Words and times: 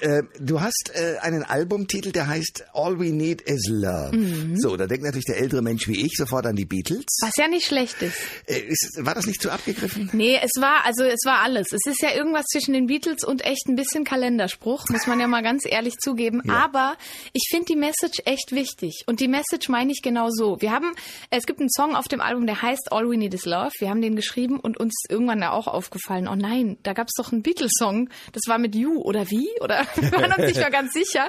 Äh, 0.00 0.22
du 0.40 0.60
hast 0.60 0.90
äh, 0.94 1.18
einen 1.20 1.44
Albumtitel, 1.44 2.12
der 2.12 2.26
heißt 2.26 2.64
All 2.72 2.98
We 2.98 3.12
Need 3.12 3.42
Is 3.42 3.68
Love. 3.68 4.16
Mhm. 4.16 4.56
So, 4.58 4.76
da 4.76 4.86
denkt 4.86 5.04
natürlich 5.04 5.26
der 5.26 5.38
ältere 5.38 5.62
Mensch 5.62 5.86
wie 5.86 6.04
ich 6.04 6.12
sofort 6.16 6.46
an 6.46 6.56
die 6.56 6.64
Beatles. 6.64 7.04
Was 7.20 7.32
ja 7.36 7.48
nicht 7.48 7.66
schlecht 7.66 8.02
ist. 8.02 8.16
Äh, 8.46 8.60
ist, 8.60 8.98
war 9.00 9.14
das 9.14 9.26
nicht 9.26 9.40
zu 9.40 9.50
abgegriffen? 9.50 10.10
Nee, 10.12 10.38
es 10.42 10.50
war, 10.60 10.84
also 10.84 11.04
es 11.04 11.20
war 11.24 11.42
alles. 11.42 11.72
Es 11.72 11.80
ist 11.86 12.02
ja 12.02 12.14
irgendwas 12.14 12.46
zwischen 12.46 12.74
den 12.74 12.86
Beatles 12.86 13.22
und 13.22 13.44
echt 13.44 13.68
ein 13.68 13.76
bisschen 13.76 14.04
Kalenderspruch, 14.04 14.84
muss 14.88 15.06
man 15.06 15.20
ja 15.20 15.28
mal 15.28 15.42
ganz 15.42 15.64
ehrlich 15.66 15.94
zugeben. 15.98 16.42
Ja. 16.44 16.54
Aber 16.64 16.96
ich 17.32 17.46
finde 17.50 17.66
die 17.66 17.76
Message 17.76 18.22
echt 18.24 18.52
wichtig. 18.52 19.04
Und 19.06 19.20
die 19.20 19.28
Message 19.28 19.68
meine 19.68 19.92
ich 19.92 20.02
genau 20.02 20.28
so. 20.30 20.60
Wir 20.60 20.72
haben, 20.72 20.92
es 21.30 21.46
gibt 21.46 21.60
einen 21.60 21.70
Song 21.70 21.94
auf 21.94 22.08
dem 22.08 22.20
Album, 22.20 22.46
der 22.46 22.60
heißt 22.60 22.90
All 22.90 23.08
We 23.08 23.16
Need 23.16 23.34
Is 23.34 23.44
Love. 23.44 23.70
Wir 23.78 23.88
haben 23.90 24.02
den 24.02 24.16
geschrieben 24.16 24.58
und 24.58 24.78
uns 24.78 24.92
ist 25.02 25.10
irgendwann 25.10 25.42
auch 25.42 25.66
aufgefallen, 25.66 26.28
oh 26.28 26.36
nein, 26.36 26.76
da 26.82 26.92
gab 26.92 27.08
es 27.08 27.14
doch 27.16 27.32
einen 27.32 27.42
Beatles-Song, 27.42 28.08
das 28.32 28.41
war 28.48 28.58
mit 28.58 28.74
You 28.74 29.00
oder 29.00 29.30
wie? 29.30 29.48
Oder 29.60 29.86
wir 29.96 30.12
waren 30.12 30.32
uns 30.32 30.46
nicht 30.46 30.56
mehr 30.56 30.70
ganz 30.70 30.92
sicher. 30.92 31.28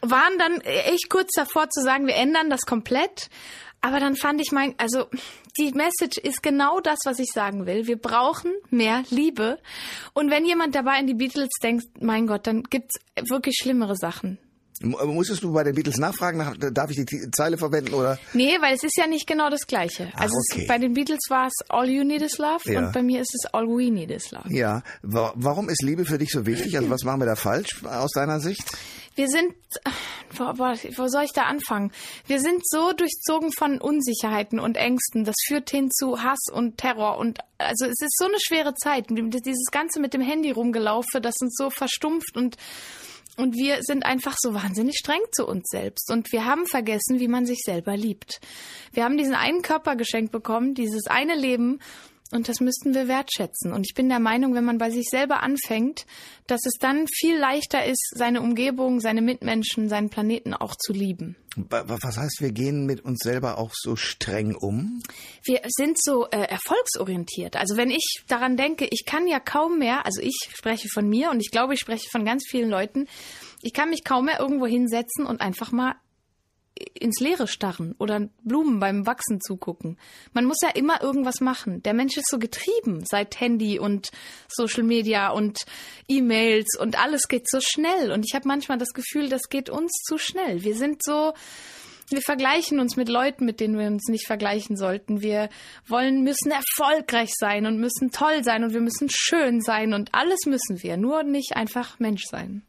Waren 0.00 0.38
dann 0.38 0.60
echt 0.60 1.08
kurz 1.08 1.30
davor 1.34 1.68
zu 1.70 1.82
sagen, 1.82 2.06
wir 2.06 2.14
ändern 2.14 2.50
das 2.50 2.62
komplett. 2.62 3.28
Aber 3.80 4.00
dann 4.00 4.16
fand 4.16 4.40
ich 4.40 4.52
mein, 4.52 4.74
also 4.78 5.06
die 5.58 5.72
Message 5.72 6.18
ist 6.18 6.42
genau 6.42 6.80
das, 6.80 6.98
was 7.04 7.18
ich 7.18 7.28
sagen 7.32 7.66
will. 7.66 7.86
Wir 7.86 7.96
brauchen 7.96 8.52
mehr 8.70 9.04
Liebe. 9.10 9.58
Und 10.12 10.30
wenn 10.30 10.44
jemand 10.44 10.74
dabei 10.74 10.98
an 10.98 11.06
die 11.06 11.14
Beatles 11.14 11.50
denkt, 11.62 11.84
mein 12.00 12.26
Gott, 12.26 12.46
dann 12.46 12.62
gibt's 12.64 12.96
wirklich 13.28 13.56
schlimmere 13.60 13.96
Sachen. 13.96 14.38
Musstest 14.82 15.42
du 15.42 15.52
bei 15.52 15.64
den 15.64 15.74
Beatles 15.74 15.96
nachfragen, 15.98 16.38
nach, 16.38 16.54
darf 16.56 16.90
ich 16.90 17.04
die 17.04 17.30
Zeile 17.30 17.56
verwenden 17.58 17.94
oder? 17.94 18.18
Nee, 18.34 18.56
weil 18.60 18.74
es 18.74 18.82
ist 18.82 18.96
ja 18.96 19.06
nicht 19.06 19.26
genau 19.26 19.48
das 19.50 19.66
Gleiche. 19.66 20.10
Ach, 20.14 20.20
Also 20.20 20.36
okay. 20.50 20.62
es, 20.62 20.66
bei 20.68 20.78
den 20.78 20.92
Beatles 20.94 21.20
war 21.28 21.46
es 21.46 21.54
All 21.68 21.88
You 21.88 22.04
Need 22.04 22.22
Is 22.22 22.38
Love 22.38 22.72
Ja. 22.72 22.80
und 22.80 22.92
bei 22.92 23.02
mir 23.02 23.20
ist 23.20 23.34
es 23.34 23.46
All 23.52 23.66
We 23.66 23.90
Need 23.90 24.10
Is 24.10 24.30
Love. 24.30 24.52
Ja. 24.52 24.82
Wa 25.02 25.32
warum 25.36 25.68
ist 25.68 25.82
Liebe 25.82 26.04
für 26.04 26.18
dich 26.18 26.30
so 26.30 26.46
wichtig? 26.46 26.76
Also 26.76 26.90
was 26.90 27.04
machen 27.04 27.20
wir 27.20 27.26
da 27.26 27.36
falsch 27.36 27.82
aus 27.84 28.10
deiner 28.12 28.40
Sicht? 28.40 28.62
Wir 29.14 29.28
sind, 29.28 29.54
wo 30.36 31.08
soll 31.08 31.24
ich 31.24 31.32
da 31.32 31.44
anfangen? 31.44 31.90
Wir 32.26 32.38
sind 32.38 32.60
so 32.68 32.92
durchzogen 32.92 33.50
von 33.50 33.80
Unsicherheiten 33.80 34.60
und 34.60 34.76
Ängsten. 34.76 35.24
Das 35.24 35.34
führt 35.46 35.70
hin 35.70 35.90
zu 35.90 36.22
Hass 36.22 36.38
und 36.52 36.76
Terror 36.76 37.16
und 37.16 37.38
also 37.58 37.86
es 37.86 37.98
ist 38.00 38.14
so 38.18 38.26
eine 38.26 38.36
schwere 38.38 38.74
Zeit. 38.74 39.06
Dieses 39.08 39.68
Ganze 39.72 40.00
mit 40.00 40.12
dem 40.12 40.20
Handy 40.20 40.50
rumgelaufen, 40.50 41.22
das 41.22 41.36
uns 41.40 41.54
so 41.56 41.70
verstumpft 41.70 42.36
und 42.36 42.56
und 43.36 43.54
wir 43.54 43.78
sind 43.82 44.04
einfach 44.04 44.36
so 44.38 44.54
wahnsinnig 44.54 44.96
streng 44.96 45.20
zu 45.32 45.46
uns 45.46 45.68
selbst. 45.68 46.10
Und 46.10 46.32
wir 46.32 46.44
haben 46.44 46.66
vergessen, 46.66 47.20
wie 47.20 47.28
man 47.28 47.46
sich 47.46 47.60
selber 47.64 47.96
liebt. 47.96 48.40
Wir 48.92 49.04
haben 49.04 49.18
diesen 49.18 49.34
einen 49.34 49.62
Körper 49.62 49.96
geschenkt 49.96 50.32
bekommen, 50.32 50.74
dieses 50.74 51.06
eine 51.06 51.34
Leben. 51.34 51.80
Und 52.36 52.48
das 52.48 52.60
müssten 52.60 52.94
wir 52.94 53.08
wertschätzen. 53.08 53.72
Und 53.72 53.84
ich 53.88 53.94
bin 53.94 54.08
der 54.08 54.20
Meinung, 54.20 54.54
wenn 54.54 54.64
man 54.64 54.78
bei 54.78 54.90
sich 54.90 55.06
selber 55.10 55.42
anfängt, 55.42 56.06
dass 56.46 56.60
es 56.64 56.74
dann 56.78 57.06
viel 57.08 57.36
leichter 57.36 57.84
ist, 57.84 58.12
seine 58.14 58.40
Umgebung, 58.42 59.00
seine 59.00 59.22
Mitmenschen, 59.22 59.88
seinen 59.88 60.10
Planeten 60.10 60.54
auch 60.54 60.76
zu 60.76 60.92
lieben. 60.92 61.34
Wa- 61.56 61.88
wa- 61.88 61.98
Was 62.02 62.18
heißt, 62.18 62.40
wir 62.40 62.52
gehen 62.52 62.84
mit 62.86 63.00
uns 63.04 63.20
selber 63.22 63.58
auch 63.58 63.72
so 63.74 63.96
streng 63.96 64.54
um? 64.54 65.02
Wir 65.42 65.62
sind 65.66 65.96
so 66.00 66.26
äh, 66.30 66.42
erfolgsorientiert. 66.46 67.56
Also 67.56 67.76
wenn 67.76 67.90
ich 67.90 68.04
daran 68.28 68.56
denke, 68.56 68.86
ich 68.90 69.04
kann 69.06 69.26
ja 69.26 69.40
kaum 69.40 69.78
mehr, 69.78 70.04
also 70.06 70.20
ich 70.20 70.36
spreche 70.54 70.88
von 70.92 71.08
mir 71.08 71.30
und 71.30 71.40
ich 71.40 71.50
glaube, 71.50 71.74
ich 71.74 71.80
spreche 71.80 72.08
von 72.10 72.24
ganz 72.24 72.44
vielen 72.48 72.68
Leuten, 72.68 73.06
ich 73.62 73.72
kann 73.72 73.88
mich 73.90 74.04
kaum 74.04 74.26
mehr 74.26 74.38
irgendwo 74.38 74.66
hinsetzen 74.66 75.24
und 75.26 75.40
einfach 75.40 75.72
mal 75.72 75.94
ins 76.94 77.20
Leere 77.20 77.46
starren 77.46 77.94
oder 77.98 78.28
Blumen 78.42 78.80
beim 78.80 79.06
Wachsen 79.06 79.40
zugucken. 79.40 79.98
Man 80.32 80.44
muss 80.44 80.58
ja 80.62 80.70
immer 80.70 81.02
irgendwas 81.02 81.40
machen. 81.40 81.82
Der 81.82 81.94
Mensch 81.94 82.16
ist 82.16 82.28
so 82.28 82.38
getrieben 82.38 83.04
seit 83.08 83.40
Handy 83.40 83.78
und 83.78 84.10
Social 84.48 84.82
Media 84.82 85.30
und 85.30 85.60
E-Mails 86.08 86.76
und 86.78 86.98
alles 86.98 87.28
geht 87.28 87.48
so 87.48 87.58
schnell. 87.62 88.12
Und 88.12 88.24
ich 88.26 88.34
habe 88.34 88.48
manchmal 88.48 88.78
das 88.78 88.92
Gefühl, 88.92 89.28
das 89.28 89.48
geht 89.48 89.70
uns 89.70 89.92
zu 90.06 90.18
schnell. 90.18 90.62
Wir 90.62 90.74
sind 90.74 91.02
so, 91.02 91.32
wir 92.08 92.20
vergleichen 92.20 92.78
uns 92.80 92.96
mit 92.96 93.08
Leuten, 93.08 93.44
mit 93.44 93.60
denen 93.60 93.78
wir 93.78 93.86
uns 93.86 94.08
nicht 94.08 94.26
vergleichen 94.26 94.76
sollten. 94.76 95.22
Wir 95.22 95.48
wollen, 95.86 96.22
müssen 96.22 96.52
erfolgreich 96.52 97.30
sein 97.36 97.66
und 97.66 97.78
müssen 97.78 98.10
toll 98.10 98.44
sein 98.44 98.64
und 98.64 98.74
wir 98.74 98.80
müssen 98.80 99.08
schön 99.10 99.60
sein 99.60 99.94
und 99.94 100.10
alles 100.12 100.40
müssen 100.46 100.82
wir, 100.82 100.96
nur 100.96 101.22
nicht 101.22 101.56
einfach 101.56 101.98
Mensch 101.98 102.24
sein. 102.30 102.62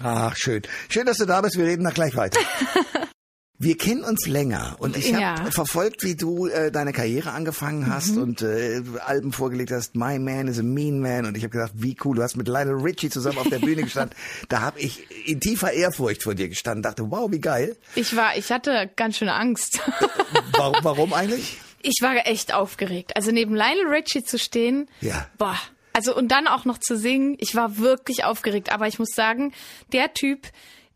Ach, 0.00 0.34
schön. 0.36 0.62
Schön, 0.88 1.06
dass 1.06 1.18
du 1.18 1.26
da 1.26 1.40
bist. 1.42 1.56
Wir 1.56 1.66
reden 1.66 1.84
da 1.84 1.90
gleich 1.90 2.16
weiter. 2.16 2.40
Wir 3.62 3.76
kennen 3.78 4.02
uns 4.02 4.26
länger 4.26 4.74
und 4.80 4.96
ich 4.96 5.12
habe 5.14 5.22
Ja. 5.22 5.50
verfolgt, 5.52 6.02
wie 6.02 6.16
du 6.16 6.48
äh, 6.48 6.72
deine 6.72 6.92
Karriere 6.92 7.30
angefangen 7.30 7.86
hast 7.86 8.16
und 8.16 8.42
äh, 8.42 8.82
Alben 9.06 9.32
vorgelegt 9.32 9.70
hast. 9.70 9.94
My 9.94 10.18
Man 10.18 10.48
is 10.48 10.58
a 10.58 10.62
Mean 10.64 10.98
Man 11.00 11.26
und 11.26 11.36
ich 11.36 11.44
habe 11.44 11.50
gedacht, 11.52 11.70
wie 11.74 11.96
cool. 12.04 12.16
Du 12.16 12.22
hast 12.22 12.36
mit 12.36 12.48
Lionel 12.48 12.74
Richie 12.82 13.08
zusammen 13.08 13.38
auf 13.38 13.48
der 13.48 13.60
Bühne 13.60 13.82
gestanden. 13.84 14.16
Da 14.48 14.60
habe 14.62 14.80
ich 14.80 15.04
in 15.28 15.38
tiefer 15.38 15.72
Ehrfurcht 15.72 16.24
vor 16.24 16.34
dir 16.34 16.48
gestanden. 16.48 16.82
Dachte, 16.82 17.08
wow, 17.10 17.30
wie 17.30 17.40
geil. 17.40 17.76
Ich 17.94 18.16
war, 18.16 18.36
ich 18.36 18.50
hatte 18.50 18.90
ganz 18.96 19.16
schöne 19.18 19.34
Angst. 19.34 19.80
Warum, 20.56 20.76
warum 20.82 21.12
eigentlich? 21.12 21.58
Ich 21.84 21.98
war 22.00 22.14
echt 22.28 22.54
aufgeregt. 22.54 23.16
Also 23.16 23.32
neben 23.32 23.56
Lionel 23.56 23.88
Richie 23.88 24.22
zu 24.22 24.38
stehen, 24.38 24.88
Ja. 25.00 25.26
boah. 25.36 25.56
Also 25.92 26.16
und 26.16 26.28
dann 26.28 26.46
auch 26.46 26.64
noch 26.64 26.78
zu 26.78 26.96
singen, 26.96 27.34
ich 27.40 27.56
war 27.56 27.76
wirklich 27.78 28.22
aufgeregt. 28.24 28.70
Aber 28.72 28.86
ich 28.86 29.00
muss 29.00 29.08
sagen, 29.16 29.52
der 29.92 30.14
Typ 30.14 30.46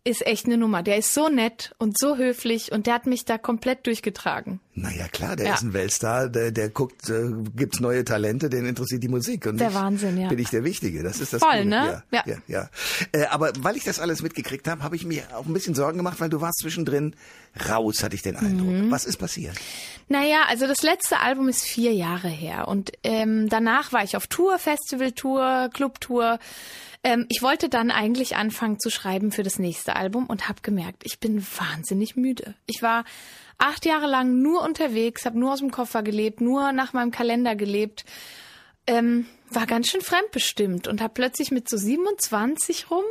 ist 0.07 0.27
echt 0.27 0.47
eine 0.47 0.57
Nummer. 0.57 0.83
Der 0.83 0.97
ist 0.97 1.13
so 1.13 1.29
nett 1.29 1.75
und 1.79 1.99
so 1.99 2.17
höflich 2.17 2.73
und 2.73 2.87
der 2.87 2.95
hat 2.95 3.07
mich 3.07 3.25
da 3.25 3.39
komplett 3.39 3.87
durchgetragen. 3.87 4.61
Naja, 4.75 5.09
klar, 5.09 5.37
der 5.37 5.47
Ja. 5.47 5.55
ist 5.55 5.63
ein 5.63 5.73
Weltstar, 5.73 6.29
der, 6.29 6.51
der 6.53 6.69
guckt, 6.69 7.09
äh, 7.09 7.33
gibt's 7.57 7.81
neue 7.81 8.05
Talente, 8.05 8.49
den 8.51 8.67
interessiert 8.67 9.03
die 9.03 9.09
Musik. 9.09 9.47
Und 9.47 9.59
Der 9.59 9.69
ich 9.71 9.75
Wahnsinn, 9.75 10.19
ja. 10.21 10.29
Bin 10.29 10.39
ich 10.39 10.51
der 10.51 10.65
Wichtige, 10.65 11.03
das 11.03 11.21
ist 11.21 11.33
das 11.33 11.41
Voll, 11.43 11.51
Coole. 11.51 11.65
ne? 11.67 12.03
Ja, 12.13 12.23
Ja. 12.27 12.35
ja. 12.35 12.37
ja. 12.47 12.71
Äh, 13.13 13.27
aber 13.27 13.53
weil 13.61 13.77
ich 13.77 13.85
das 13.85 13.99
alles 13.99 14.23
mitgekriegt 14.23 14.69
habe, 14.69 14.83
habe 14.83 14.95
ich 14.97 15.05
mir 15.05 15.23
auch 15.35 15.47
ein 15.47 15.53
bisschen 15.53 15.75
Sorgen 15.75 15.97
gemacht, 15.99 16.21
weil 16.21 16.29
du 16.29 16.41
warst 16.41 16.59
zwischendrin 16.61 17.15
raus, 17.69 18.03
hatte 18.03 18.15
ich 18.15 18.23
den 18.23 18.37
Eindruck. 18.37 18.69
Mhm. 18.69 18.91
Was 18.91 19.07
ist 19.07 19.17
passiert? 19.17 19.57
Naja, 20.09 20.43
also 20.49 20.67
das 20.67 20.83
letzte 20.83 21.21
Album 21.21 21.49
ist 21.49 21.63
vier 21.65 21.93
Jahre 21.95 22.29
her 22.29 22.69
und 22.69 22.93
ähm, 23.03 23.49
danach 23.49 23.93
war 23.93 24.05
ich 24.05 24.17
auf 24.17 24.27
Tour, 24.27 24.59
Festivaltour, 24.59 25.71
Clubtour. 25.73 26.39
Ähm, 27.03 27.27
ich 27.29 27.43
wollte 27.43 27.69
dann 27.69 27.91
eigentlich 27.91 28.37
anfangen 28.37 28.79
zu 28.79 28.91
schreiben 28.91 29.33
für 29.33 29.43
das 29.43 29.59
nächste 29.59 29.97
Album 29.97 30.27
und 30.27 30.49
habe 30.49 30.63
gemerkt, 30.63 31.03
ich 31.05 31.21
bin 31.21 31.45
wahnsinnig 31.59 32.17
müde. 32.17 32.55
Ich 32.67 32.83
war 32.83 33.05
acht 33.59 33.87
Jahre 33.87 34.07
lang 34.07 34.43
nur 34.43 34.63
unterwegs, 34.63 35.25
habe 35.25 35.39
nur 35.39 35.53
aus 35.53 35.61
dem 35.61 35.71
Koffer 35.71 36.03
gelebt, 36.03 36.41
nur 36.41 36.73
nach 36.73 36.93
meinem 36.93 37.11
Kalender 37.11 37.57
gelebt. 37.57 38.05
Ähm, 38.87 39.27
war 39.51 39.67
ganz 39.67 39.89
schön 39.89 40.01
fremdbestimmt 40.01 40.89
und 40.89 41.01
habe 41.01 41.15
plötzlich 41.15 41.51
mit 41.51 41.69
so 41.69 41.77
27 41.77 42.91
rum 42.91 43.05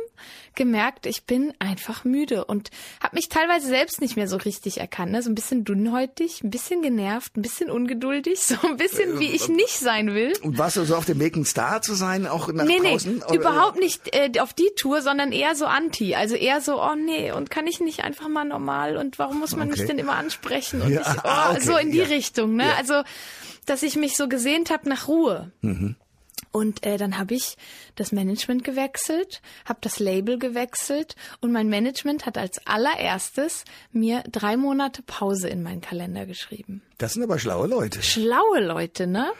gemerkt, 0.56 1.06
ich 1.06 1.24
bin 1.24 1.54
einfach 1.60 2.04
müde 2.04 2.44
und 2.44 2.70
habe 3.00 3.14
mich 3.14 3.28
teilweise 3.28 3.68
selbst 3.68 4.00
nicht 4.00 4.16
mehr 4.16 4.26
so 4.26 4.36
richtig 4.36 4.78
erkannt. 4.80 5.12
Ne? 5.12 5.22
So 5.22 5.30
ein 5.30 5.34
bisschen 5.36 5.64
dünnhäutig, 5.64 6.42
ein 6.42 6.50
bisschen 6.50 6.82
genervt, 6.82 7.36
ein 7.36 7.42
bisschen 7.42 7.70
ungeduldig, 7.70 8.40
so 8.42 8.56
ein 8.66 8.76
bisschen 8.76 9.20
wie 9.20 9.30
ich 9.30 9.48
nicht 9.48 9.78
sein 9.78 10.14
will. 10.14 10.32
Und 10.42 10.58
warst 10.58 10.76
du 10.76 10.84
so 10.84 10.96
auf 10.96 11.04
dem 11.04 11.20
Weg, 11.20 11.36
ein 11.36 11.44
Star 11.44 11.80
zu 11.82 11.94
sein, 11.94 12.26
auch 12.26 12.52
nach 12.52 12.64
Nee, 12.64 12.78
nee, 12.80 12.90
draußen? 12.92 13.22
Oder- 13.22 13.34
überhaupt 13.34 13.78
nicht 13.78 14.14
äh, 14.14 14.32
auf 14.40 14.52
die 14.52 14.70
Tour, 14.76 15.02
sondern 15.02 15.30
eher 15.30 15.54
so 15.54 15.66
anti. 15.66 16.14
Also 16.16 16.34
eher 16.34 16.60
so, 16.60 16.82
oh 16.82 16.94
nee, 16.96 17.30
und 17.30 17.50
kann 17.50 17.66
ich 17.66 17.78
nicht 17.80 18.02
einfach 18.02 18.28
mal 18.28 18.44
normal 18.44 18.96
und 18.96 19.18
warum 19.20 19.38
muss 19.38 19.54
man 19.54 19.68
Okay. 19.70 19.78
mich 19.80 19.86
denn 19.88 19.98
immer 19.98 20.16
ansprechen? 20.16 20.82
Und 20.82 20.90
Ja, 20.92 21.02
ich, 21.02 21.06
oh, 21.18 21.20
ah, 21.24 21.50
okay, 21.52 21.60
so 21.60 21.76
in 21.76 21.92
die 21.92 21.98
ja. 21.98 22.04
Richtung, 22.06 22.56
ne? 22.56 22.64
Ja. 22.64 22.74
Also, 22.76 23.02
dass 23.66 23.82
ich 23.82 23.96
mich 23.96 24.16
so 24.16 24.28
gesehnt 24.28 24.70
habe 24.70 24.88
nach 24.88 25.08
Ruhe. 25.08 25.52
Mhm. 25.60 25.96
Und 26.52 26.84
äh, 26.86 26.96
dann 26.96 27.18
habe 27.18 27.34
ich 27.34 27.56
das 27.94 28.12
Management 28.12 28.64
gewechselt, 28.64 29.42
habe 29.64 29.78
das 29.82 29.98
Label 29.98 30.38
gewechselt 30.38 31.16
und 31.40 31.52
mein 31.52 31.68
Management 31.68 32.26
hat 32.26 32.38
als 32.38 32.58
allererstes 32.66 33.64
mir 33.92 34.22
drei 34.30 34.56
Monate 34.56 35.02
Pause 35.02 35.48
in 35.48 35.62
meinen 35.62 35.80
Kalender 35.80 36.26
geschrieben. 36.26 36.82
Das 36.98 37.12
sind 37.12 37.22
aber 37.22 37.38
schlaue 37.38 37.66
Leute. 37.66 38.02
Schlaue 38.02 38.60
Leute, 38.60 39.06
ne? 39.06 39.30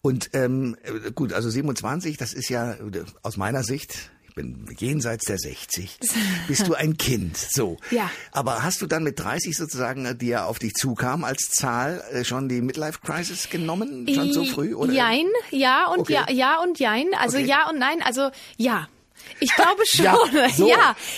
Und 0.00 0.30
ähm, 0.32 0.76
äh, 0.82 1.10
gut, 1.12 1.32
also 1.32 1.50
27, 1.50 2.16
das 2.16 2.32
ist 2.32 2.48
ja 2.48 2.72
äh, 2.72 3.04
aus 3.22 3.36
meiner 3.36 3.62
Sicht, 3.62 4.10
ich 4.21 4.21
bin 4.34 4.66
jenseits 4.78 5.24
der 5.26 5.38
60, 5.38 5.98
bist 6.48 6.66
du 6.66 6.74
ein 6.74 6.96
Kind, 6.96 7.36
so. 7.36 7.76
Ja. 7.90 8.10
Aber 8.32 8.62
hast 8.62 8.80
du 8.82 8.86
dann 8.86 9.02
mit 9.02 9.18
30 9.20 9.56
sozusagen, 9.56 10.06
äh, 10.06 10.14
die 10.16 10.28
ja 10.28 10.46
auf 10.46 10.58
dich 10.58 10.72
zukam 10.74 11.24
als 11.24 11.50
Zahl, 11.50 12.02
äh, 12.12 12.24
schon 12.24 12.48
die 12.48 12.60
Midlife 12.62 13.00
Crisis 13.04 13.50
genommen, 13.50 14.06
schon 14.12 14.32
so 14.32 14.44
früh? 14.44 14.74
Oder? 14.74 14.92
Jein, 14.92 15.26
ja 15.50 15.86
und 15.88 16.00
Okay. 16.00 16.12
ja, 16.14 16.30
ja 16.30 16.62
und 16.62 16.78
jein. 16.78 17.08
Also 17.18 17.38
Okay. 17.38 17.46
ja 17.46 17.68
und 17.68 17.78
nein, 17.78 18.02
also 18.02 18.30
ja. 18.56 18.88
Ich 19.38 19.54
glaube 19.54 19.82
schon. 19.86 20.04
Ja, 20.04 20.16
Ja, 20.46 20.48
so. 20.56 20.66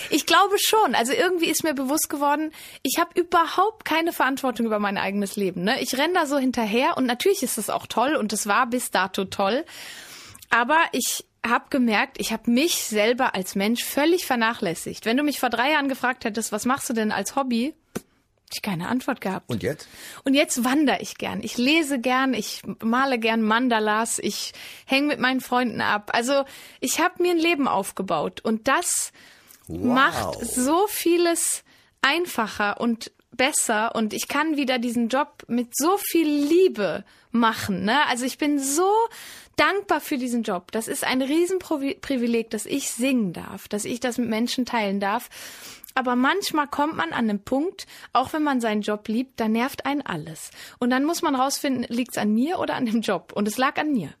ich 0.09 0.25
glaube 0.25 0.57
schon. 0.59 0.93
Also 0.95 1.11
irgendwie 1.13 1.47
ist 1.47 1.63
mir 1.63 1.73
bewusst 1.73 2.09
geworden, 2.09 2.51
ich 2.83 2.99
habe 2.99 3.19
überhaupt 3.19 3.83
keine 3.85 4.13
Verantwortung 4.13 4.65
über 4.67 4.77
mein 4.79 4.97
eigenes 4.97 5.35
Leben. 5.35 5.63
Ne? 5.63 5.81
Ich 5.81 5.97
renn 5.97 6.13
da 6.13 6.25
so 6.27 6.37
hinterher 6.37 6.97
und 6.97 7.05
natürlich 7.05 7.41
ist 7.43 7.57
es 7.57 7.69
auch 7.69 7.87
toll 7.87 8.15
und 8.15 8.31
es 8.33 8.45
war 8.47 8.67
bis 8.69 8.91
dato 8.91 9.25
toll. 9.25 9.65
Aber 10.51 10.77
ich 10.91 11.25
habe 11.45 11.65
gemerkt, 11.69 12.17
ich 12.19 12.31
habe 12.33 12.49
mich 12.49 12.75
selber 12.83 13.35
als 13.35 13.55
Mensch 13.55 13.83
völlig 13.83 14.25
vernachlässigt. 14.25 15.05
Wenn 15.05 15.17
du 15.17 15.23
mich 15.23 15.39
vor 15.39 15.49
drei 15.49 15.71
Jahren 15.71 15.89
gefragt 15.89 16.25
hättest, 16.25 16.51
was 16.51 16.65
machst 16.65 16.89
du 16.89 16.93
denn 16.93 17.11
als 17.11 17.35
Hobby? 17.35 17.73
Ich 18.53 18.61
keine 18.61 18.87
Antwort 18.87 19.21
gehabt. 19.21 19.49
Und 19.49 19.63
jetzt? 19.63 19.87
Und 20.23 20.33
jetzt 20.35 20.63
wandere 20.63 21.01
ich 21.01 21.17
gern. 21.17 21.41
Ich 21.43 21.57
lese 21.57 21.99
gern, 21.99 22.33
ich 22.33 22.61
male 22.81 23.17
gern 23.19 23.41
Mandalas, 23.41 24.19
ich 24.19 24.53
hänge 24.85 25.07
mit 25.07 25.19
meinen 25.19 25.41
Freunden 25.41 25.81
ab. 25.81 26.11
Also 26.13 26.45
ich 26.79 26.99
habe 26.99 27.21
mir 27.23 27.31
ein 27.31 27.39
Leben 27.39 27.67
aufgebaut 27.67 28.41
und 28.41 28.67
das 28.67 29.11
Wow. 29.67 29.79
macht 29.95 30.45
so 30.45 30.85
vieles 30.87 31.63
einfacher 32.01 32.79
und 32.79 33.11
besser 33.37 33.95
und 33.95 34.13
ich 34.13 34.27
kann 34.27 34.57
wieder 34.57 34.79
diesen 34.79 35.09
Job 35.09 35.43
mit 35.47 35.75
so 35.75 35.97
viel 35.97 36.27
Liebe 36.27 37.03
machen. 37.31 37.83
Ne? 37.83 38.05
Also 38.07 38.25
ich 38.25 38.37
bin 38.37 38.59
so 38.59 38.89
dankbar 39.55 40.01
für 40.01 40.17
diesen 40.17 40.43
Job. 40.43 40.71
Das 40.71 40.87
ist 40.87 41.03
ein 41.03 41.21
Riesenprivileg, 41.21 42.49
dass 42.49 42.65
ich 42.65 42.91
singen 42.91 43.33
darf, 43.33 43.67
dass 43.67 43.85
ich 43.85 43.99
das 43.99 44.17
mit 44.17 44.29
Menschen 44.29 44.65
teilen 44.65 44.99
darf. 44.99 45.29
Aber 45.93 46.17
manchmal 46.17 46.67
kommt 46.67 46.97
man 46.97 47.13
an 47.13 47.29
einen 47.29 47.43
Punkt, 47.43 47.87
auch 48.11 48.33
wenn 48.33 48.43
man 48.43 48.59
seinen 48.59 48.81
Job 48.81 49.07
liebt, 49.07 49.39
da 49.39 49.47
nervt 49.47 49.85
einen 49.85 50.01
alles. 50.01 50.51
Und 50.77 50.89
dann 50.89 51.05
muss 51.05 51.21
man 51.21 51.35
rausfinden, 51.35 51.85
liegt's 51.87 52.17
an 52.17 52.33
mir 52.33 52.59
oder 52.59 52.75
an 52.75 52.85
dem 52.85 53.01
Job? 53.01 53.31
Und 53.33 53.47
es 53.47 53.57
lag 53.57 53.77
an 53.77 53.93
mir. 53.93 54.13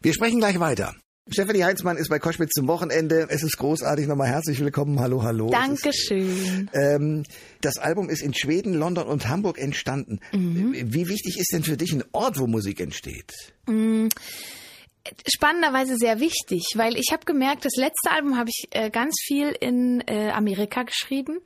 Wir 0.00 0.14
sprechen 0.14 0.38
gleich 0.38 0.58
weiter. 0.58 0.94
Stefanie 1.30 1.64
Heinzmann 1.64 1.96
ist 1.96 2.10
bei 2.10 2.18
Koschwitz 2.18 2.50
zum 2.52 2.68
Wochenende. 2.68 3.26
Es 3.30 3.42
ist 3.42 3.56
großartig. 3.56 4.06
Nochmal 4.06 4.28
herzlich 4.28 4.60
willkommen. 4.60 5.00
Hallo, 5.00 5.22
hallo. 5.22 5.46
Es 5.46 5.52
ist- 5.52 5.56
Dankeschön. 5.84 6.70
Ähm, 6.74 7.22
das 7.62 7.78
Album 7.78 8.10
ist 8.10 8.20
in 8.20 8.34
Schweden, 8.34 8.74
London 8.74 9.06
und 9.06 9.26
Hamburg 9.28 9.58
entstanden. 9.58 10.20
Mhm. 10.32 10.74
Wie 10.92 11.08
wichtig 11.08 11.38
ist 11.38 11.50
denn 11.52 11.62
für 11.62 11.78
dich 11.78 11.92
ein 11.94 12.04
Ort, 12.12 12.38
wo 12.38 12.46
Musik 12.46 12.80
entsteht? 12.80 13.32
spannenderweise 15.26 15.96
sehr 15.98 16.18
wichtig, 16.20 16.62
weil 16.76 16.96
ich 16.96 17.08
habe 17.12 17.24
gemerkt, 17.26 17.64
das 17.66 17.74
letzte 17.76 18.10
Album 18.10 18.38
habe 18.38 18.48
ich 18.48 18.68
äh, 18.70 18.88
ganz 18.90 19.14
viel 19.26 19.48
in 19.60 20.02
äh, 20.06 20.30
Amerika 20.30 20.82
geschrieben 20.82 21.40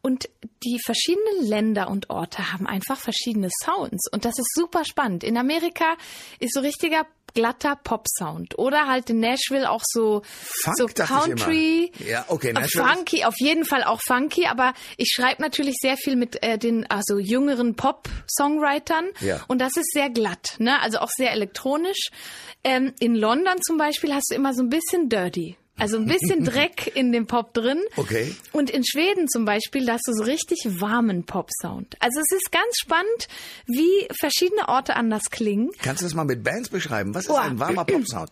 und 0.00 0.30
die 0.64 0.78
verschiedenen 0.82 1.46
Länder 1.46 1.90
und 1.90 2.08
Orte 2.08 2.50
haben 2.52 2.66
einfach 2.66 2.98
verschiedene 2.98 3.50
Sounds 3.62 4.08
und 4.10 4.24
das 4.24 4.38
ist 4.38 4.48
super 4.54 4.86
spannend. 4.86 5.22
In 5.22 5.36
Amerika 5.36 5.96
ist 6.40 6.54
so 6.54 6.60
richtiger 6.60 7.06
glatter 7.34 7.76
Pop-Sound 7.82 8.58
oder 8.58 8.86
halt 8.86 9.10
in 9.10 9.20
Nashville 9.20 9.68
auch 9.70 9.82
so 9.84 10.22
Funk, 10.24 10.76
so 10.76 10.86
Country. 10.86 11.92
Ja, 11.98 12.24
okay, 12.28 12.52
Nashville 12.52 12.86
funky, 12.86 13.24
auf 13.24 13.34
jeden 13.38 13.64
Fall 13.64 13.84
auch 13.84 14.00
funky, 14.06 14.46
aber 14.46 14.72
ich 14.96 15.12
schreibe 15.14 15.42
natürlich 15.42 15.74
sehr 15.80 15.96
viel 15.96 16.16
mit 16.16 16.42
äh, 16.42 16.58
den 16.58 16.88
also 16.90 17.18
jüngeren 17.18 17.74
Pop-Songwritern 17.76 19.06
Ja. 19.20 19.44
und 19.48 19.58
das 19.60 19.76
ist 19.76 19.90
sehr 19.92 20.10
glatt, 20.10 20.54
ne? 20.58 20.80
Also 20.80 20.98
auch 20.98 21.10
sehr 21.16 21.32
elektronisch. 21.32 22.10
Ähm, 22.62 22.92
in 23.00 23.14
London 23.14 23.60
zum 23.62 23.76
Beispiel 23.76 24.14
hast 24.14 24.30
du 24.30 24.34
immer 24.34 24.54
so 24.54 24.62
ein 24.62 24.68
bisschen 24.70 25.08
dirty. 25.08 25.56
Also 25.78 25.96
ein 25.96 26.06
bisschen 26.06 26.44
Dreck 26.44 26.92
in 26.94 27.10
dem 27.12 27.26
Pop 27.26 27.52
drin. 27.52 27.82
Okay. 27.96 28.34
Und 28.52 28.70
in 28.70 28.84
Schweden 28.84 29.28
zum 29.28 29.44
Beispiel, 29.44 29.84
da 29.86 29.94
hast 29.94 30.06
du 30.06 30.12
so 30.12 30.22
richtig 30.22 30.64
warmen 30.80 31.24
Pop-Sound. 31.24 31.96
Also 32.00 32.20
es 32.20 32.36
ist 32.36 32.52
ganz 32.52 32.76
spannend, 32.78 33.28
wie 33.66 34.06
verschiedene 34.18 34.68
Orte 34.68 34.94
anders 34.96 35.30
klingen. 35.30 35.70
Kannst 35.82 36.02
du 36.02 36.06
das 36.06 36.14
mal 36.14 36.24
mit 36.24 36.44
Bands 36.44 36.68
beschreiben? 36.68 37.14
Was 37.14 37.24
ist 37.26 37.30
ein 37.32 37.58
warmer 37.58 37.84
Popsound? 37.84 38.30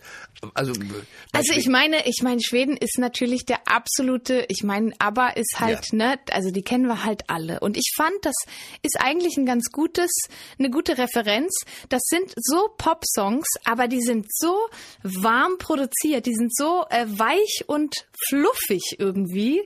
Also, 0.54 0.72
äh, 0.72 0.84
Also 1.32 1.52
ich 1.54 1.68
meine, 1.68 2.06
ich 2.08 2.20
meine, 2.22 2.40
Schweden 2.42 2.76
ist 2.76 2.98
natürlich 2.98 3.44
der 3.44 3.60
absolute, 3.66 4.44
ich 4.48 4.62
meine, 4.62 4.92
ABBA 4.98 5.30
ist 5.30 5.56
halt, 5.58 5.88
Ja. 5.92 5.96
ne, 5.98 6.18
also 6.30 6.50
die 6.50 6.62
kennen 6.62 6.86
wir 6.86 7.04
halt 7.04 7.24
alle. 7.28 7.60
Und 7.60 7.76
ich 7.76 7.92
fand, 7.96 8.14
das 8.22 8.34
ist 8.82 8.96
eigentlich 9.00 9.36
ein 9.36 9.46
ganz 9.46 9.66
gutes, 9.72 10.10
eine 10.58 10.70
gute 10.70 10.98
Referenz. 10.98 11.52
Das 11.88 12.02
sind 12.04 12.32
so 12.36 12.68
Pop-Songs, 12.78 13.46
aber 13.64 13.88
die 13.88 14.00
sind 14.00 14.26
so 14.32 14.56
warm 15.02 15.58
produziert, 15.58 16.26
die 16.26 16.34
sind 16.34 16.54
so 16.54 16.84
äh, 16.90 17.06
weich 17.32 17.64
und 17.66 18.06
fluffig 18.28 18.96
irgendwie. 18.98 19.62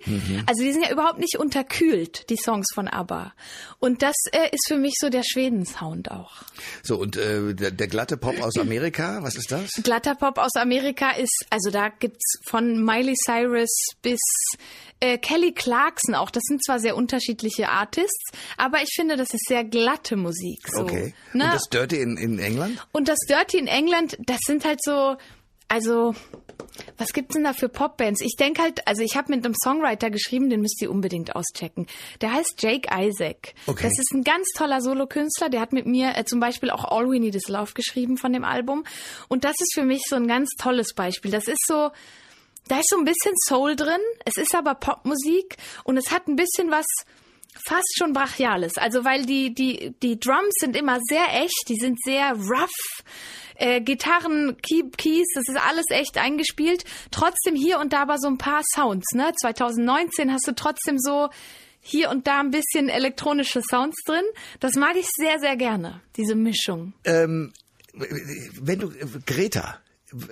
Also 0.46 0.62
die 0.62 0.72
sind 0.72 0.82
ja 0.82 0.92
überhaupt 0.92 1.18
nicht 1.18 1.36
unterkühlt, 1.38 2.28
die 2.30 2.36
Songs 2.36 2.66
von 2.74 2.88
ABBA. 2.88 3.32
Und 3.78 4.02
das 4.02 4.14
äh, 4.32 4.48
ist 4.52 4.66
für 4.68 4.76
mich 4.76 4.94
so 4.98 5.08
der 5.08 5.22
Schweden-Sound 5.22 6.10
auch. 6.10 6.42
so, 6.82 6.96
und 6.96 7.16
äh, 7.16 7.54
der, 7.54 7.70
der 7.70 7.88
glatte 7.88 8.16
Pop 8.16 8.40
aus 8.40 8.56
Amerika, 8.58 9.22
was 9.22 9.36
ist 9.36 9.50
das? 9.52 9.70
Glatter 9.82 10.14
Pop 10.14 10.38
aus 10.38 10.54
Amerika 10.56 11.10
ist, 11.12 11.44
also 11.50 11.70
da 11.70 11.88
gibt's 11.88 12.38
von 12.44 12.84
Miley 12.84 13.14
Cyrus 13.24 13.70
bis 14.02 14.20
äh, 15.00 15.18
Kelly 15.18 15.52
Clarkson 15.52 16.14
auch. 16.14 16.30
Das 16.30 16.42
sind 16.44 16.64
zwar 16.64 16.78
sehr 16.80 16.96
unterschiedliche 16.96 17.68
Artists, 17.68 18.30
aber 18.56 18.82
ich 18.82 18.90
finde, 18.94 19.16
das 19.16 19.34
ist 19.34 19.44
sehr 19.46 19.64
glatte 19.64 20.16
Musik. 20.16 20.60
So, 20.68 20.82
Okay. 20.82 21.14
Ne? 21.32 21.44
Und 21.44 21.52
das 21.54 21.62
Dirty 21.64 22.00
in, 22.00 22.16
in 22.16 22.38
England? 22.38 22.86
Und 22.92 23.08
das 23.08 23.18
Dirty 23.28 23.58
in 23.58 23.66
England, 23.66 24.16
das 24.24 24.38
sind 24.46 24.64
halt 24.64 24.82
so, 24.82 25.16
also 25.68 26.14
was 26.99 27.12
gibt's 27.12 27.35
denn 27.35 27.44
da 27.44 27.53
für 27.53 27.69
Popbands? 27.69 28.20
Ich 28.20 28.37
denke 28.37 28.62
halt, 28.62 28.87
also 28.87 29.03
ich 29.03 29.17
habe 29.17 29.35
mit 29.35 29.44
einem 29.44 29.55
Songwriter 29.55 30.11
geschrieben, 30.11 30.50
den 30.50 30.61
müsst 30.61 30.81
ihr 30.82 30.91
unbedingt 30.91 31.35
auschecken. 31.35 31.87
Der 32.20 32.32
heißt 32.32 32.55
Jake 32.58 32.88
Isaac. 32.93 33.55
Okay. 33.67 33.82
Das 33.82 33.93
ist 33.99 34.12
ein 34.12 34.25
ganz 34.25 34.47
toller 34.56 34.81
Solokünstler. 34.81 35.49
Der 35.49 35.61
hat 35.61 35.73
mit 35.73 35.87
mir 35.87 36.17
äh, 36.17 36.25
zum 36.25 36.41
Beispiel 36.41 36.70
auch 36.70 36.85
All 36.85 37.08
We 37.08 37.20
Need 37.20 37.35
Is 37.35 37.49
Love 37.49 37.73
geschrieben 37.75 38.17
von 38.17 38.32
dem 38.32 38.44
Album. 38.44 38.85
Und 39.29 39.44
das 39.44 39.55
ist 39.61 39.75
für 39.75 39.85
mich 39.85 40.03
so 40.08 40.17
ein 40.17 40.29
ganz 40.29 40.50
tolles 40.58 40.94
Beispiel. 40.94 41.31
Das 41.31 41.49
ist 41.49 41.64
so, 41.67 41.91
da 42.69 42.79
ist 42.79 42.88
so 42.88 42.99
ein 42.99 43.05
bisschen 43.05 43.32
Soul 43.47 43.76
drin. 43.76 44.00
Es 44.25 44.37
ist 44.37 44.55
aber 44.55 44.75
Popmusik 44.75 45.56
und 45.85 45.97
es 45.97 46.11
hat 46.11 46.29
ein 46.29 46.37
bisschen 46.37 46.70
was 46.70 46.87
fast 47.64 47.97
schon 47.99 48.12
brachiales. 48.12 48.76
Also 48.76 49.05
weil 49.05 49.25
die 49.25 49.55
die 49.55 49.94
die 50.02 50.19
Drums 50.19 50.55
sind 50.61 50.76
immer 50.76 50.99
sehr 51.09 51.26
echt, 51.43 51.69
die 51.69 51.76
sind 51.76 51.99
sehr 52.02 52.32
rough. 52.32 53.02
Äh, 53.56 53.81
Gitarren, 53.81 54.56
Key, 54.62 54.82
Keys, 54.97 55.26
das 55.35 55.49
ist 55.49 55.61
alles 55.61 55.87
echt 55.91 56.19
eingespielt. 56.19 56.85
Trotzdem 57.11 57.55
hier 57.55 57.79
und 57.81 57.93
da 57.93 58.03
aber 58.03 58.19
so 58.19 58.29
ein 58.29 58.38
paar 58.38 58.62
Sounds. 58.75 59.12
Ne, 59.14 59.32
2019 59.41 60.32
hast 60.32 60.47
du 60.47 60.53
trotzdem 60.55 60.99
so 60.99 61.29
hier 61.81 62.11
und 62.11 62.26
da 62.26 62.41
ein 62.41 62.50
bisschen 62.50 62.88
elektronische 62.88 63.62
Sounds 63.62 63.97
drin. 64.05 64.25
Das 64.61 64.75
mag 64.75 64.97
ich 64.97 65.06
sehr 65.17 65.38
sehr 65.38 65.56
gerne. 65.56 66.00
Diese 66.17 66.35
Mischung. 66.35 66.93
Ähm, 67.05 67.53
wenn 68.61 68.79
du 68.79 68.93
Greta 69.25 69.79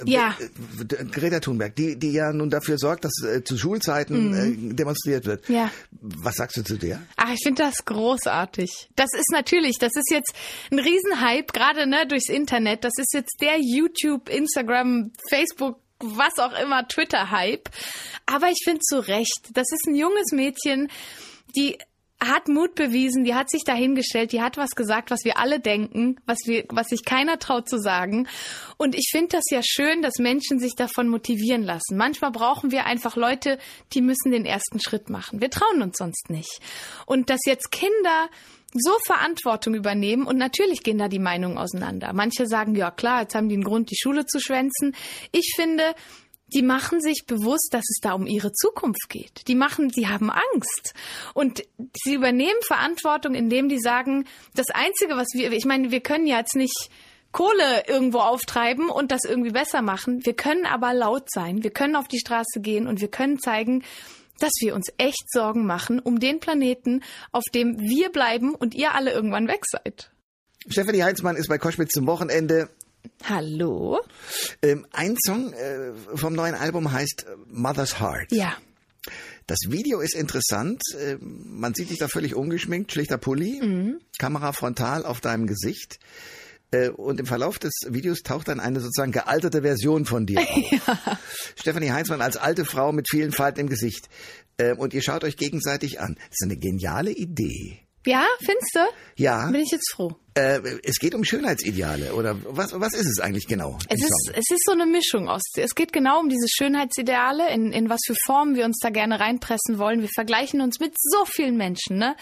Ja. 0.04 0.36
äh, 0.38 1.04
Greta 1.06 1.40
Thunberg, 1.40 1.74
die 1.74 1.98
die 1.98 2.12
ja 2.12 2.32
nun 2.32 2.50
dafür 2.50 2.78
sorgt, 2.78 3.04
dass 3.04 3.12
äh, 3.22 3.42
zu 3.42 3.58
Schulzeiten 3.58 4.70
äh, 4.70 4.74
demonstriert 4.74 5.26
wird. 5.26 5.48
Ja. 5.48 5.70
Was 6.00 6.36
sagst 6.36 6.56
du 6.56 6.62
zu 6.62 6.76
der? 6.76 7.02
Ach, 7.16 7.32
ich 7.32 7.40
finde 7.42 7.64
das 7.64 7.84
großartig. 7.84 8.88
Das 8.94 9.10
ist 9.12 9.30
natürlich, 9.32 9.78
das 9.78 9.92
ist 9.96 10.10
jetzt 10.10 10.32
ein 10.70 10.78
Riesenhype, 10.78 11.52
gerade 11.52 11.88
ne, 11.88 12.06
durchs 12.06 12.28
Internet. 12.28 12.84
Das 12.84 12.92
ist 12.98 13.12
jetzt 13.14 13.36
der 13.40 13.56
YouTube, 13.60 14.28
Instagram, 14.28 15.12
Facebook, 15.28 15.80
was 15.98 16.38
auch 16.38 16.56
immer, 16.60 16.86
Twitter-Hype. 16.86 17.68
Aber 18.26 18.50
ich 18.50 18.60
finde 18.64 18.80
zu 18.80 19.00
Recht, 19.00 19.50
das 19.52 19.66
ist 19.72 19.86
ein 19.88 19.94
junges 19.96 20.32
Mädchen, 20.32 20.88
die 21.56 21.78
hat 22.28 22.48
Mut 22.48 22.74
bewiesen, 22.74 23.24
die 23.24 23.34
hat 23.34 23.50
sich 23.50 23.64
dahingestellt, 23.64 24.32
die 24.32 24.42
hat 24.42 24.56
was 24.56 24.70
gesagt, 24.70 25.10
was 25.10 25.24
wir 25.24 25.38
alle 25.38 25.60
denken, 25.60 26.16
was 26.26 26.38
wir, 26.46 26.64
was 26.70 26.88
sich 26.88 27.04
keiner 27.04 27.38
traut 27.38 27.68
zu 27.68 27.78
sagen. 27.78 28.28
Und 28.76 28.94
ich 28.94 29.08
finde 29.10 29.36
das 29.36 29.44
ja 29.50 29.60
schön, 29.62 30.02
dass 30.02 30.18
Menschen 30.18 30.58
sich 30.58 30.74
davon 30.74 31.08
motivieren 31.08 31.62
lassen. 31.62 31.96
Manchmal 31.96 32.30
brauchen 32.30 32.70
wir 32.70 32.86
einfach 32.86 33.16
Leute, 33.16 33.58
die 33.92 34.00
müssen 34.00 34.32
den 34.32 34.44
ersten 34.44 34.80
Schritt 34.80 35.10
machen. 35.10 35.40
Wir 35.40 35.50
trauen 35.50 35.82
uns 35.82 35.96
sonst 35.98 36.30
nicht. 36.30 36.60
Und 37.06 37.30
dass 37.30 37.40
jetzt 37.46 37.70
Kinder 37.70 38.28
so 38.74 38.90
Verantwortung 39.06 39.74
übernehmen 39.74 40.26
und 40.26 40.36
natürlich 40.36 40.82
gehen 40.82 40.98
da 40.98 41.08
die 41.08 41.20
Meinungen 41.20 41.58
auseinander. 41.58 42.12
Manche 42.12 42.46
sagen, 42.46 42.74
ja 42.74 42.90
klar, 42.90 43.22
jetzt 43.22 43.36
haben 43.36 43.48
die 43.48 43.54
einen 43.54 43.64
Grund, 43.64 43.90
die 43.90 43.96
Schule 43.96 44.26
zu 44.26 44.40
schwänzen. 44.40 44.96
Ich 45.30 45.52
finde, 45.54 45.94
die 46.48 46.62
machen 46.62 47.00
sich 47.00 47.24
bewusst, 47.26 47.68
dass 47.72 47.84
es 47.88 48.00
da 48.00 48.12
um 48.12 48.26
ihre 48.26 48.52
Zukunft 48.52 49.08
geht. 49.08 49.48
Die 49.48 49.54
machen, 49.54 49.90
sie 49.90 50.08
haben 50.08 50.30
Angst. 50.30 50.94
Und 51.32 51.62
sie 52.04 52.14
übernehmen 52.14 52.60
Verantwortung, 52.66 53.34
indem 53.34 53.68
die 53.68 53.80
sagen, 53.80 54.26
das 54.54 54.66
Einzige, 54.72 55.16
was 55.16 55.28
wir, 55.32 55.52
ich 55.52 55.64
meine, 55.64 55.90
wir 55.90 56.00
können 56.00 56.26
ja 56.26 56.38
jetzt 56.38 56.56
nicht 56.56 56.90
Kohle 57.32 57.84
irgendwo 57.88 58.18
auftreiben 58.18 58.88
und 58.88 59.10
das 59.10 59.24
irgendwie 59.24 59.50
besser 59.50 59.82
machen. 59.82 60.24
Wir 60.24 60.34
können 60.34 60.66
aber 60.66 60.94
laut 60.94 61.30
sein. 61.30 61.64
Wir 61.64 61.70
können 61.70 61.96
auf 61.96 62.06
die 62.06 62.20
Straße 62.20 62.60
gehen 62.60 62.86
und 62.86 63.00
wir 63.00 63.08
können 63.08 63.40
zeigen, 63.40 63.82
dass 64.38 64.52
wir 64.60 64.74
uns 64.74 64.86
echt 64.98 65.24
Sorgen 65.32 65.66
machen 65.66 65.98
um 65.98 66.20
den 66.20 66.38
Planeten, 66.38 67.02
auf 67.32 67.44
dem 67.52 67.78
wir 67.80 68.10
bleiben 68.10 68.54
und 68.54 68.74
ihr 68.74 68.94
alle 68.94 69.12
irgendwann 69.12 69.48
weg 69.48 69.62
seid. 69.66 70.10
Stefanie 70.68 71.02
Heinzmann 71.02 71.36
ist 71.36 71.48
bei 71.48 71.58
Koschwitz 71.58 71.92
zum 71.92 72.06
Wochenende. 72.06 72.68
Hallo? 73.24 74.00
Ähm, 74.62 74.86
ein 74.92 75.16
Song 75.26 75.52
äh, 75.52 75.92
vom 76.14 76.34
neuen 76.34 76.54
Album 76.54 76.92
heißt 76.92 77.24
äh, 77.28 77.36
Mother's 77.48 78.00
Heart. 78.00 78.30
Ja. 78.32 78.54
Das 79.46 79.58
Video 79.68 80.00
ist 80.00 80.14
interessant. 80.14 80.80
Äh, 80.98 81.16
man 81.20 81.74
sieht 81.74 81.90
dich 81.90 81.98
da 81.98 82.08
völlig 82.08 82.34
ungeschminkt, 82.34 82.92
schlichter 82.92 83.18
Pulli, 83.18 83.60
Mhm. 83.62 84.00
Kamera 84.18 84.52
frontal 84.52 85.04
auf 85.04 85.20
deinem 85.20 85.46
Gesicht. 85.46 85.98
Äh, 86.70 86.88
Und 86.88 87.20
im 87.20 87.26
Verlauf 87.26 87.58
des 87.58 87.72
Videos 87.88 88.22
taucht 88.22 88.48
dann 88.48 88.60
eine 88.60 88.80
sozusagen 88.80 89.12
gealterte 89.12 89.62
Version 89.62 90.06
von 90.06 90.26
dir 90.26 90.40
auf. 90.40 91.18
Stefanie 91.56 91.90
Heinzmann 91.92 92.22
als 92.22 92.36
alte 92.36 92.64
Frau 92.64 92.92
mit 92.92 93.08
vielen 93.10 93.32
Falten 93.32 93.60
im 93.60 93.68
Gesicht. 93.68 94.08
Äh, 94.56 94.74
Und 94.74 94.94
ihr 94.94 95.02
schaut 95.02 95.24
euch 95.24 95.36
gegenseitig 95.36 96.00
an. 96.00 96.14
Das 96.16 96.28
ist 96.40 96.44
eine 96.44 96.56
geniale 96.56 97.10
Idee. 97.10 97.80
Ja, 98.06 98.26
findest 98.38 98.70
du? 98.74 98.80
Ja. 99.22 99.50
Bin 99.50 99.60
ich 99.62 99.70
jetzt 99.72 99.92
froh. 99.92 100.16
Äh, 100.36 100.60
es 100.82 100.98
geht 100.98 101.14
um 101.14 101.22
Schönheitsideale 101.22 102.12
oder 102.12 102.36
was, 102.42 102.72
was 102.80 102.92
ist 102.92 103.06
es 103.06 103.20
eigentlich 103.20 103.46
genau? 103.46 103.78
Es 103.88 104.02
ist, 104.02 104.32
es 104.34 104.50
ist 104.50 104.64
so 104.66 104.72
eine 104.72 104.84
Mischung 104.84 105.28
aus. 105.28 105.42
Es 105.56 105.76
geht 105.76 105.92
genau 105.92 106.18
um 106.18 106.28
diese 106.28 106.48
Schönheitsideale, 106.48 107.52
in, 107.52 107.72
in 107.72 107.88
was 107.88 108.00
für 108.04 108.16
Formen 108.26 108.56
wir 108.56 108.64
uns 108.64 108.78
da 108.82 108.90
gerne 108.90 109.20
reinpressen 109.20 109.78
wollen. 109.78 110.00
Wir 110.00 110.08
vergleichen 110.12 110.60
uns 110.60 110.80
mit 110.80 110.94
so 110.98 111.24
vielen 111.24 111.56
Menschen, 111.56 111.98
ne? 111.98 112.16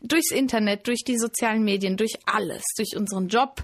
Durchs 0.00 0.30
Internet, 0.30 0.86
durch 0.86 1.02
die 1.06 1.18
sozialen 1.18 1.62
Medien, 1.62 1.98
durch 1.98 2.14
alles, 2.24 2.62
durch 2.78 2.96
unseren 2.96 3.28
Job. 3.28 3.62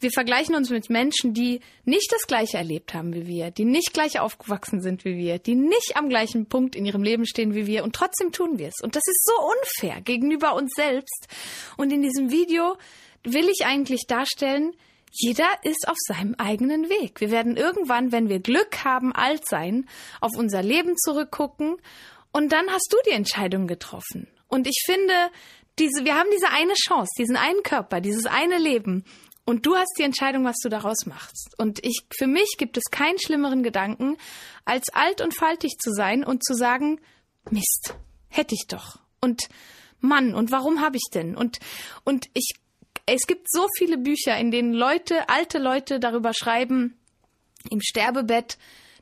Wir 0.00 0.10
vergleichen 0.10 0.56
uns 0.56 0.70
mit 0.70 0.90
Menschen, 0.90 1.32
die 1.32 1.60
nicht 1.84 2.10
das 2.12 2.26
Gleiche 2.26 2.56
erlebt 2.56 2.92
haben 2.92 3.14
wie 3.14 3.28
wir, 3.28 3.52
die 3.52 3.64
nicht 3.64 3.92
gleich 3.92 4.18
aufgewachsen 4.18 4.82
sind 4.82 5.04
wie 5.04 5.16
wir, 5.16 5.38
die 5.38 5.54
nicht 5.54 5.92
am 5.94 6.08
gleichen 6.08 6.46
Punkt 6.46 6.74
in 6.74 6.86
ihrem 6.86 7.04
Leben 7.04 7.24
stehen 7.24 7.54
wie 7.54 7.68
wir 7.68 7.84
und 7.84 7.94
trotzdem 7.94 8.32
tun 8.32 8.58
wir 8.58 8.68
es. 8.68 8.82
Und 8.82 8.96
das 8.96 9.02
ist 9.06 9.24
so 9.24 9.32
unfair 9.46 10.00
gegenüber 10.00 10.54
uns 10.54 10.72
selbst. 10.74 11.28
Und 11.76 11.92
in 11.92 12.02
diesem 12.02 12.32
Video 12.32 12.76
will 13.24 13.48
ich 13.48 13.66
eigentlich 13.66 14.06
darstellen, 14.06 14.72
jeder 15.10 15.48
ist 15.62 15.86
auf 15.86 15.96
seinem 16.08 16.34
eigenen 16.38 16.88
Weg. 16.88 17.20
Wir 17.20 17.30
werden 17.30 17.56
irgendwann, 17.56 18.10
wenn 18.12 18.28
wir 18.28 18.40
Glück 18.40 18.84
haben, 18.84 19.12
alt 19.12 19.46
sein, 19.48 19.88
auf 20.20 20.32
unser 20.36 20.62
Leben 20.62 20.96
zurückgucken 20.96 21.76
und 22.32 22.52
dann 22.52 22.68
hast 22.70 22.88
du 22.90 22.96
die 23.06 23.14
Entscheidung 23.14 23.66
getroffen. 23.66 24.28
Und 24.48 24.66
ich 24.66 24.82
finde, 24.84 25.14
diese, 25.78 26.04
wir 26.04 26.16
haben 26.16 26.28
diese 26.32 26.50
eine 26.50 26.74
Chance, 26.74 27.10
diesen 27.18 27.36
einen 27.36 27.62
Körper, 27.62 28.00
dieses 28.00 28.26
eine 28.26 28.58
Leben. 28.58 29.04
Und 29.44 29.66
du 29.66 29.76
hast 29.76 29.94
die 29.98 30.04
Entscheidung, 30.04 30.44
was 30.44 30.56
du 30.62 30.68
daraus 30.68 31.06
machst. 31.06 31.54
Und 31.58 31.84
ich, 31.84 32.02
für 32.16 32.26
mich 32.26 32.56
gibt 32.58 32.76
es 32.76 32.84
keinen 32.90 33.18
schlimmeren 33.20 33.62
Gedanken, 33.62 34.16
als 34.64 34.88
alt 34.92 35.20
und 35.20 35.34
faltig 35.34 35.76
zu 35.78 35.92
sein 35.92 36.24
und 36.24 36.44
zu 36.44 36.54
sagen, 36.54 37.00
Mist, 37.50 37.94
hätte 38.28 38.54
ich 38.54 38.66
doch. 38.66 38.98
Und 39.20 39.48
Mann, 40.00 40.34
und 40.34 40.50
warum 40.50 40.80
habe 40.80 40.96
ich 40.96 41.08
denn? 41.12 41.36
Und, 41.36 41.58
und 42.04 42.26
ich 42.32 42.54
es 43.06 43.26
gibt 43.26 43.50
so 43.50 43.66
viele 43.76 43.98
Bücher, 43.98 44.36
in 44.38 44.50
denen 44.50 44.72
Leute, 44.72 45.28
alte 45.28 45.58
Leute 45.58 46.00
darüber 46.00 46.32
schreiben, 46.34 46.98
im 47.70 47.80
Sterbebett, 47.80 48.58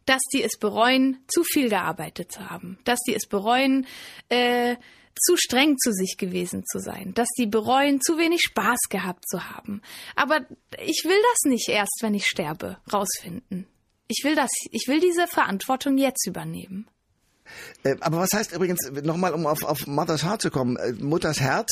dass 0.06 0.22
die 0.32 0.42
es 0.42 0.58
bereuen, 0.58 1.22
zu 1.28 1.44
viel 1.44 1.68
gearbeitet 1.68 2.32
zu 2.32 2.50
haben, 2.50 2.78
dass 2.84 2.98
die 3.06 3.14
es 3.14 3.26
bereuen, 3.26 3.86
äh, 4.28 4.76
zu 5.20 5.36
streng 5.36 5.76
zu 5.78 5.92
sich 5.92 6.16
gewesen 6.16 6.64
zu 6.64 6.78
sein, 6.80 7.12
dass 7.14 7.28
die 7.38 7.46
bereuen, 7.46 8.00
zu 8.00 8.18
wenig 8.18 8.42
Spaß 8.42 8.88
gehabt 8.88 9.28
zu 9.28 9.50
haben. 9.50 9.82
Aber 10.16 10.40
ich 10.84 11.02
will 11.04 11.20
das 11.32 11.50
nicht 11.50 11.68
erst, 11.68 11.98
wenn 12.00 12.14
ich 12.14 12.26
sterbe, 12.26 12.78
rausfinden. 12.92 13.66
Ich 14.08 14.24
will 14.24 14.34
das, 14.34 14.50
ich 14.70 14.88
will 14.88 15.00
diese 15.00 15.26
Verantwortung 15.26 15.98
jetzt 15.98 16.26
übernehmen. 16.26 16.88
Äh, 17.84 17.96
aber 18.00 18.18
was 18.18 18.30
heißt 18.32 18.52
übrigens, 18.52 18.90
nochmal 19.02 19.32
um 19.32 19.46
auf, 19.46 19.62
auf 19.64 19.86
Mothers 19.86 20.24
Heart 20.24 20.42
zu 20.42 20.50
kommen, 20.50 20.76
äh, 20.76 20.92
Mutters 20.92 21.40
Herz, 21.40 21.68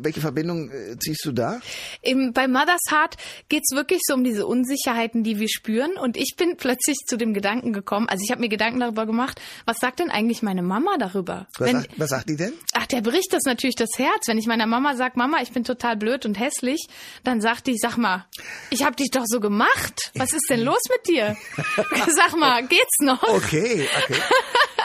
welche 0.00 0.20
Verbindung 0.20 0.70
äh, 0.70 0.96
ziehst 0.98 1.24
du 1.24 1.32
da? 1.32 1.60
Im, 2.02 2.32
bei 2.32 2.48
Mothers 2.48 2.82
Heart 2.90 3.16
geht's 3.48 3.72
wirklich 3.72 4.00
so 4.06 4.14
um 4.14 4.24
diese 4.24 4.46
Unsicherheiten, 4.46 5.22
die 5.22 5.38
wir 5.38 5.48
spüren. 5.48 5.92
Und 5.96 6.16
ich 6.16 6.34
bin 6.36 6.56
plötzlich 6.56 6.96
zu 7.06 7.16
dem 7.16 7.34
Gedanken 7.34 7.72
gekommen, 7.72 8.08
also 8.08 8.22
ich 8.24 8.30
habe 8.30 8.40
mir 8.40 8.48
Gedanken 8.48 8.80
darüber 8.80 9.06
gemacht, 9.06 9.40
was 9.64 9.78
sagt 9.78 10.00
denn 10.00 10.10
eigentlich 10.10 10.42
meine 10.42 10.62
Mama 10.62 10.96
darüber? 10.98 11.46
Was, 11.58 11.68
Wenn, 11.68 11.80
sagt, 11.80 11.98
was 11.98 12.10
sagt 12.10 12.28
die 12.28 12.36
denn? 12.36 12.52
Ach, 12.74 12.86
der 12.86 13.00
bricht 13.00 13.32
das 13.32 13.42
natürlich 13.44 13.76
das 13.76 13.90
Herz. 13.96 14.26
Wenn 14.26 14.38
ich 14.38 14.46
meiner 14.46 14.66
Mama 14.66 14.94
sage, 14.96 15.14
Mama, 15.16 15.38
ich 15.42 15.52
bin 15.52 15.64
total 15.64 15.96
blöd 15.96 16.26
und 16.26 16.38
hässlich, 16.38 16.86
dann 17.24 17.40
sagt 17.40 17.66
die, 17.66 17.76
sag 17.76 17.96
mal, 17.96 18.26
ich 18.70 18.84
habe 18.84 18.96
dich 18.96 19.10
doch 19.10 19.24
so 19.26 19.40
gemacht. 19.40 20.12
Was 20.14 20.32
ist 20.32 20.46
denn 20.50 20.60
los 20.60 20.80
mit 20.90 21.08
dir? 21.08 21.36
sag 22.14 22.36
mal, 22.36 22.66
geht's 22.66 22.98
noch? 23.00 23.22
Okay, 23.22 23.88
okay. 24.04 24.20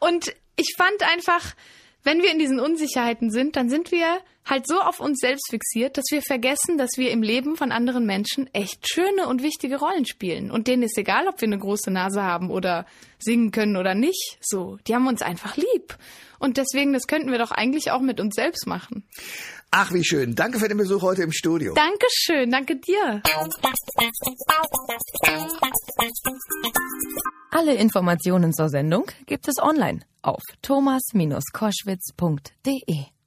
Und 0.00 0.34
ich 0.56 0.74
fand 0.76 1.02
einfach, 1.12 1.54
wenn 2.02 2.22
wir 2.22 2.32
in 2.32 2.38
diesen 2.38 2.58
Unsicherheiten 2.58 3.30
sind, 3.30 3.56
dann 3.56 3.68
sind 3.68 3.92
wir 3.92 4.20
halt 4.44 4.66
so 4.66 4.80
auf 4.80 5.00
uns 5.00 5.20
selbst 5.20 5.48
fixiert, 5.50 5.96
dass 5.96 6.06
wir 6.10 6.22
vergessen, 6.22 6.78
dass 6.78 6.96
wir 6.96 7.10
im 7.10 7.22
Leben 7.22 7.56
von 7.56 7.72
anderen 7.72 8.06
Menschen 8.06 8.52
echt 8.52 8.88
schöne 8.88 9.28
und 9.28 9.42
wichtige 9.42 9.78
Rollen 9.78 10.06
spielen. 10.06 10.50
Und 10.50 10.66
denen 10.66 10.82
ist 10.82 10.98
egal, 10.98 11.28
ob 11.28 11.40
wir 11.40 11.46
eine 11.46 11.58
große 11.58 11.90
Nase 11.90 12.22
haben 12.22 12.50
oder 12.50 12.86
singen 13.18 13.52
können 13.52 13.76
oder 13.76 13.94
nicht. 13.94 14.38
So, 14.40 14.78
die 14.86 14.94
haben 14.94 15.06
uns 15.06 15.22
einfach 15.22 15.56
lieb. 15.56 15.96
Und 16.38 16.56
deswegen, 16.56 16.94
das 16.94 17.06
könnten 17.06 17.30
wir 17.30 17.38
doch 17.38 17.50
eigentlich 17.50 17.90
auch 17.90 18.00
mit 18.00 18.18
uns 18.18 18.34
selbst 18.34 18.66
machen. 18.66 19.04
Ach, 19.72 19.92
wie 19.92 20.04
schön. 20.04 20.34
Danke 20.34 20.58
für 20.58 20.68
den 20.68 20.78
Besuch 20.78 21.02
heute 21.02 21.22
im 21.22 21.30
Studio. 21.30 21.74
Dankeschön, 21.74 22.50
danke 22.50 22.74
dir. 22.76 23.22
Alle 27.50 27.74
Informationen 27.74 28.52
zur 28.52 28.68
Sendung 28.68 29.06
gibt 29.26 29.46
es 29.46 29.58
online 29.58 30.00
auf 30.22 30.42
thomas-koschwitz.de. 30.62 33.19